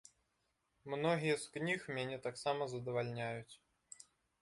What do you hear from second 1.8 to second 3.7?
мяне таксама задавальняюць.